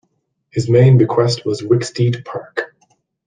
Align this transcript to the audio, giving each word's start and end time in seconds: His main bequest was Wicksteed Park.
His 0.49 0.67
main 0.67 0.97
bequest 0.97 1.45
was 1.45 1.61
Wicksteed 1.61 2.25
Park. 2.25 2.73